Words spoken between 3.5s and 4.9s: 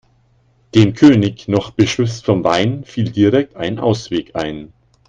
ein Ausweg ein.